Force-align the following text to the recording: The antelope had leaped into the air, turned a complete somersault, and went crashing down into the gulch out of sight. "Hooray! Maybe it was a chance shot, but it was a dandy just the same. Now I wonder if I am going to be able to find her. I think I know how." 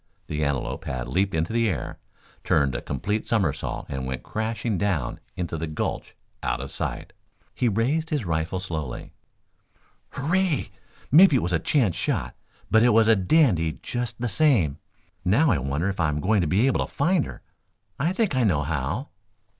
The 0.25 0.43
antelope 0.43 0.85
had 0.85 1.07
leaped 1.07 1.35
into 1.35 1.53
the 1.53 1.69
air, 1.69 1.99
turned 2.43 2.73
a 2.73 2.81
complete 2.81 3.27
somersault, 3.27 3.85
and 3.87 4.07
went 4.07 4.23
crashing 4.23 4.79
down 4.79 5.19
into 5.37 5.57
the 5.59 5.67
gulch 5.67 6.15
out 6.41 6.59
of 6.59 6.71
sight. 6.71 7.13
"Hooray! 7.59 8.01
Maybe 11.11 11.35
it 11.35 11.43
was 11.43 11.53
a 11.53 11.59
chance 11.59 11.95
shot, 11.95 12.33
but 12.71 12.81
it 12.81 12.93
was 12.93 13.07
a 13.07 13.15
dandy 13.15 13.73
just 13.83 14.19
the 14.19 14.27
same. 14.27 14.79
Now 15.23 15.51
I 15.51 15.59
wonder 15.59 15.87
if 15.87 15.99
I 15.99 16.09
am 16.09 16.19
going 16.19 16.41
to 16.41 16.47
be 16.47 16.65
able 16.65 16.83
to 16.83 16.91
find 16.91 17.23
her. 17.27 17.43
I 17.99 18.11
think 18.11 18.35
I 18.35 18.43
know 18.43 18.63
how." 18.63 19.09